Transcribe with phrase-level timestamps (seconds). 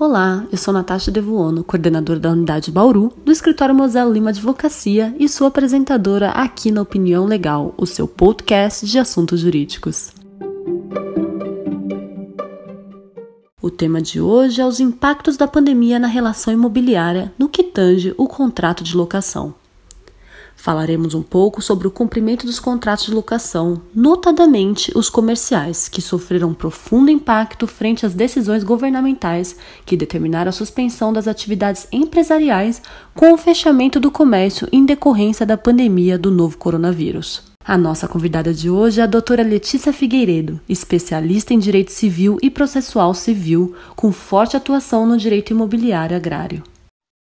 [0.00, 5.28] Olá, eu sou Natasha Devuono, coordenadora da unidade Bauru, do escritório Mosela Lima Advocacia e
[5.28, 10.12] sua apresentadora aqui na Opinião Legal, o seu podcast de assuntos jurídicos.
[13.60, 18.14] O tema de hoje é os impactos da pandemia na relação imobiliária no que tange
[18.16, 19.52] o contrato de locação.
[20.60, 26.52] Falaremos um pouco sobre o cumprimento dos contratos de locação, notadamente os comerciais, que sofreram
[26.52, 29.54] profundo impacto frente às decisões governamentais
[29.86, 32.82] que determinaram a suspensão das atividades empresariais
[33.14, 37.40] com o fechamento do comércio em decorrência da pandemia do novo coronavírus.
[37.64, 42.50] A nossa convidada de hoje é a doutora Letícia Figueiredo, especialista em direito civil e
[42.50, 46.64] processual civil, com forte atuação no direito imobiliário agrário.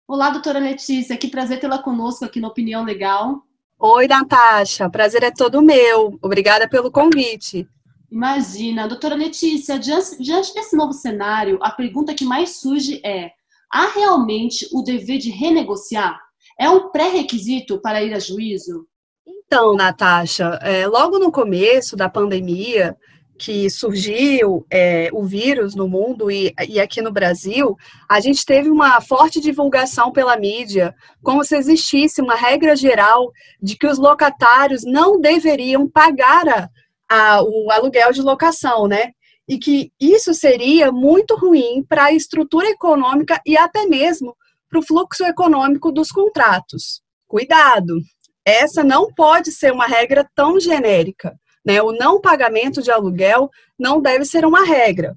[0.06, 3.42] Olá, doutora Letícia, que prazer tê-la conosco aqui no Opinião Legal.
[3.78, 6.18] Oi, Natasha, prazer é todo meu.
[6.20, 7.66] Obrigada pelo convite.
[8.12, 13.30] Imagina, doutora Letícia, diante, diante desse novo cenário, a pergunta que mais surge é:
[13.72, 16.20] há realmente o dever de renegociar?
[16.60, 18.86] É um pré-requisito para ir a juízo?
[19.26, 22.94] Então, Natasha, é, logo no começo da pandemia,
[23.38, 27.76] que surgiu é, o vírus no mundo e, e aqui no Brasil,
[28.08, 33.76] a gente teve uma forte divulgação pela mídia, como se existisse uma regra geral de
[33.76, 36.68] que os locatários não deveriam pagar a,
[37.08, 39.12] a, o aluguel de locação, né?
[39.46, 44.34] E que isso seria muito ruim para a estrutura econômica e até mesmo
[44.70, 47.02] para o fluxo econômico dos contratos.
[47.26, 48.00] Cuidado!
[48.44, 51.80] Essa não pode ser uma regra tão genérica né?
[51.82, 55.16] O não pagamento de aluguel não deve ser uma regra.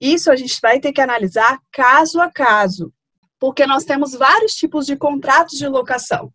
[0.00, 2.92] Isso a gente vai ter que analisar caso a caso,
[3.38, 6.30] porque nós temos vários tipos de contratos de locação: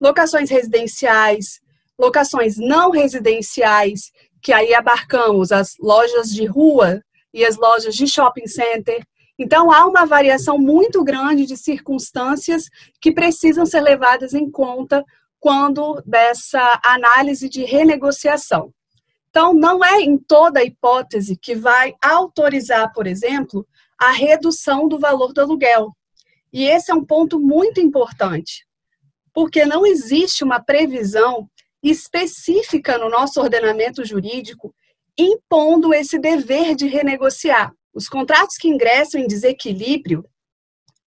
[0.00, 1.60] locações residenciais,
[1.98, 4.10] locações não residenciais,
[4.42, 7.02] que aí abarcamos as lojas de rua
[7.32, 9.04] e as lojas de shopping center.
[9.38, 12.64] Então, há uma variação muito grande de circunstâncias
[13.00, 15.04] que precisam ser levadas em conta
[15.38, 18.72] quando dessa análise de renegociação.
[19.30, 23.66] Então, não é em toda hipótese que vai autorizar, por exemplo,
[23.98, 25.92] a redução do valor do aluguel.
[26.52, 28.66] E esse é um ponto muito importante,
[29.34, 31.48] porque não existe uma previsão
[31.82, 34.74] específica no nosso ordenamento jurídico
[35.16, 37.72] impondo esse dever de renegociar.
[37.92, 40.24] Os contratos que ingressam em desequilíbrio,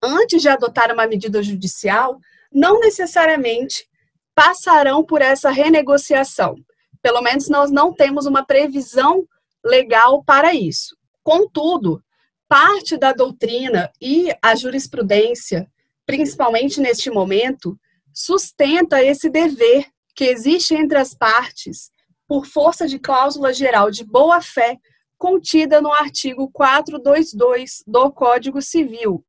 [0.01, 2.19] antes de adotar uma medida judicial,
[2.51, 3.87] não necessariamente
[4.35, 6.55] passarão por essa renegociação.
[7.01, 9.25] Pelo menos nós não temos uma previsão
[9.63, 10.95] legal para isso.
[11.23, 12.03] Contudo,
[12.47, 15.69] parte da doutrina e a jurisprudência,
[16.05, 17.79] principalmente neste momento,
[18.13, 21.91] sustenta esse dever que existe entre as partes
[22.27, 24.77] por força de cláusula geral de boa-fé
[25.17, 29.23] contida no artigo 422 do Código Civil.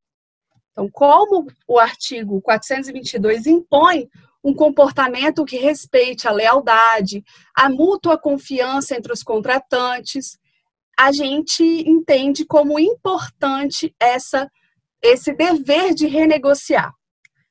[0.71, 4.09] Então, como o artigo 422 impõe
[4.45, 10.39] um comportamento que respeite a lealdade, a mútua confiança entre os contratantes,
[10.99, 14.51] a gente entende como importante essa
[15.03, 16.95] esse dever de renegociar,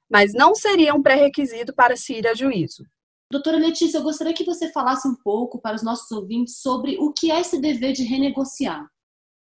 [0.09, 2.85] mas não seria um pré-requisito para se ir a juízo.
[3.29, 7.11] Doutora Letícia, eu gostaria que você falasse um pouco para os nossos ouvintes sobre o
[7.11, 8.85] que é esse dever de renegociar.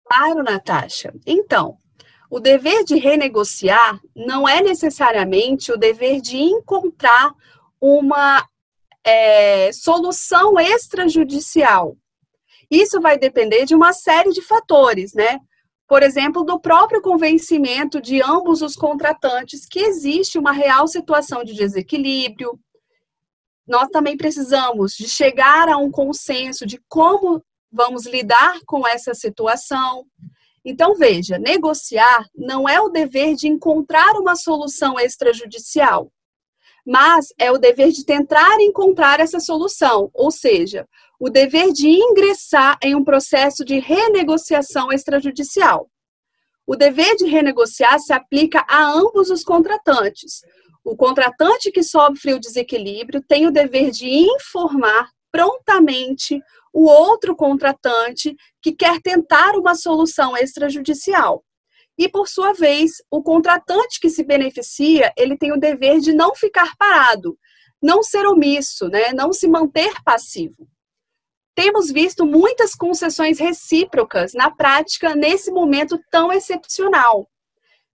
[0.06, 1.14] Claro, Natasha.
[1.26, 1.78] Então,
[2.30, 7.34] o dever de renegociar não é necessariamente o dever de encontrar
[7.80, 8.48] uma
[9.04, 11.98] é, solução extrajudicial.
[12.70, 15.40] Isso vai depender de uma série de fatores, né?
[15.88, 21.54] Por exemplo, do próprio convencimento de ambos os contratantes que existe uma real situação de
[21.54, 22.60] desequilíbrio.
[23.66, 30.06] Nós também precisamos de chegar a um consenso de como vamos lidar com essa situação.
[30.70, 36.12] Então, veja, negociar não é o dever de encontrar uma solução extrajudicial,
[36.86, 40.86] mas é o dever de tentar encontrar essa solução, ou seja,
[41.18, 45.90] o dever de ingressar em um processo de renegociação extrajudicial.
[46.66, 50.42] O dever de renegociar se aplica a ambos os contratantes.
[50.84, 56.42] O contratante que sofre o desequilíbrio tem o dever de informar prontamente
[56.74, 61.46] o outro contratante que quer tentar uma solução extrajudicial.
[61.96, 66.34] E, por sua vez, o contratante que se beneficia, ele tem o dever de não
[66.34, 67.38] ficar parado,
[67.80, 69.14] não ser omisso, né?
[69.14, 70.68] não se manter passivo.
[71.56, 77.30] Temos visto muitas concessões recíprocas na prática nesse momento tão excepcional,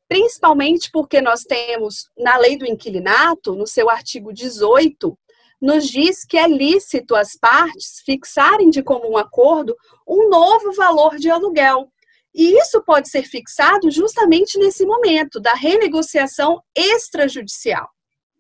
[0.08, 5.18] principalmente porque nós temos na lei do inquilinato, no seu artigo 18,
[5.64, 9.74] nos diz que é lícito as partes fixarem de comum acordo
[10.06, 11.90] um novo valor de aluguel.
[12.36, 17.88] E isso pode ser fixado justamente nesse momento da renegociação extrajudicial.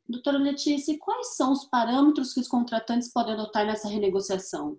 [0.06, 4.76] Doutora Letícia, quais são os parâmetros que os contratantes podem adotar nessa renegociação?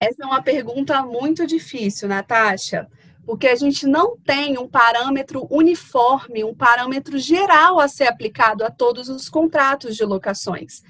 [0.00, 2.88] Essa é uma pergunta muito difícil, Natasha,
[3.26, 8.70] porque a gente não tem um parâmetro uniforme, um parâmetro geral a ser aplicado a
[8.70, 10.80] todos os contratos de locações.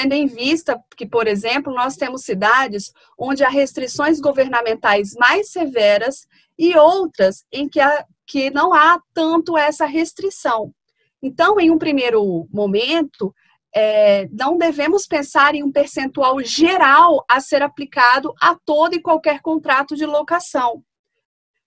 [0.00, 6.24] Tendo em vista que, por exemplo, nós temos cidades onde há restrições governamentais mais severas
[6.56, 10.72] e outras em que, há, que não há tanto essa restrição.
[11.20, 13.34] Então, em um primeiro momento,
[13.74, 19.40] é, não devemos pensar em um percentual geral a ser aplicado a todo e qualquer
[19.40, 20.80] contrato de locação,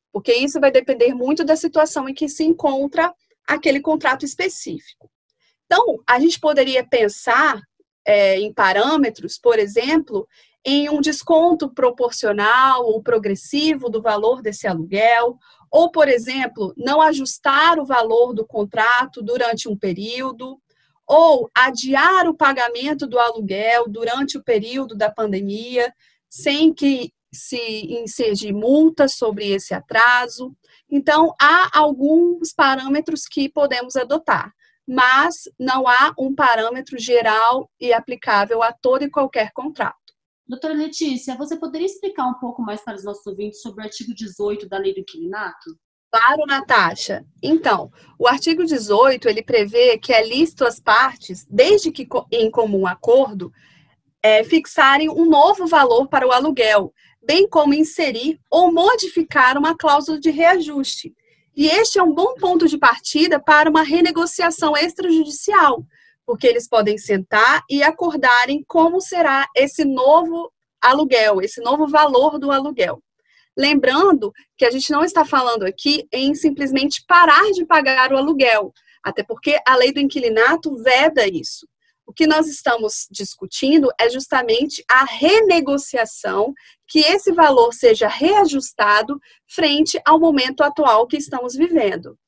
[0.09, 3.13] porque isso vai depender muito da situação em que se encontra
[3.45, 5.11] aquele contrato específico.
[5.65, 7.61] Então, a gente poderia pensar
[8.05, 10.27] é, em parâmetros, por exemplo,
[10.63, 15.37] em um desconto proporcional ou progressivo do valor desse aluguel,
[15.71, 20.59] ou, por exemplo, não ajustar o valor do contrato durante um período,
[21.07, 25.93] ou adiar o pagamento do aluguel durante o período da pandemia,
[26.29, 27.57] sem que se
[27.93, 30.53] enseje multa sobre esse atraso.
[30.89, 34.53] Então, há alguns parâmetros que podemos adotar,
[34.87, 39.95] mas não há um parâmetro geral e aplicável a todo e qualquer contrato.
[40.47, 44.13] Doutora Letícia, você poderia explicar um pouco mais para os nossos ouvintes sobre o artigo
[44.13, 45.77] 18 da Lei do Inquilinato?
[46.11, 47.25] Claro, Natasha.
[47.41, 47.89] Então,
[48.19, 53.49] o artigo 18, ele prevê que é lícito as partes, desde que em comum acordo,
[54.21, 56.93] é, fixarem um novo valor para o aluguel,
[57.23, 61.15] bem como inserir ou modificar uma cláusula de reajuste.
[61.55, 65.85] E este é um bom ponto de partida para uma renegociação extrajudicial,
[66.25, 70.51] porque eles podem sentar e acordarem como será esse novo
[70.81, 73.01] aluguel, esse novo valor do aluguel.
[73.57, 78.73] Lembrando que a gente não está falando aqui em simplesmente parar de pagar o aluguel,
[79.03, 81.67] até porque a lei do inquilinato veda isso.
[82.11, 86.53] O que nós estamos discutindo é justamente a renegociação,
[86.85, 89.17] que esse valor seja reajustado
[89.49, 92.19] frente ao momento atual que estamos vivendo.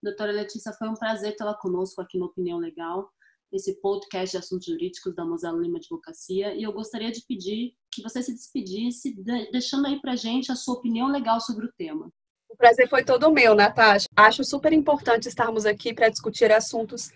[0.00, 3.10] Doutora Letícia, foi um prazer tê-la conosco aqui no Opinião Legal,
[3.52, 8.04] esse podcast de assuntos jurídicos da Mosela Lima Advocacia, e eu gostaria de pedir que
[8.04, 9.16] você se despedisse,
[9.50, 12.08] deixando aí para gente a sua opinião legal sobre o tema.
[12.48, 14.06] O prazer foi todo meu, Natasha.
[14.14, 17.10] Acho super importante estarmos aqui para discutir assuntos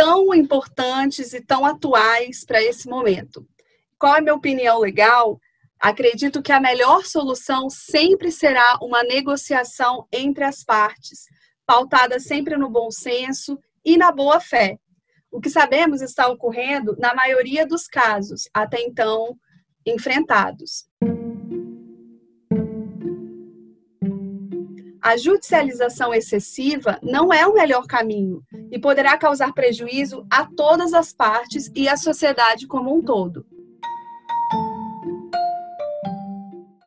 [0.00, 3.46] tão importantes e tão atuais para esse momento.
[3.98, 5.38] Qual é a minha opinião legal?
[5.78, 11.26] Acredito que a melhor solução sempre será uma negociação entre as partes,
[11.66, 14.78] pautada sempre no bom senso e na boa fé.
[15.30, 19.36] O que sabemos está ocorrendo na maioria dos casos, até então
[19.84, 20.88] enfrentados.
[25.02, 31.12] A judicialização excessiva não é o melhor caminho e poderá causar prejuízo a todas as
[31.12, 33.44] partes e à sociedade como um todo.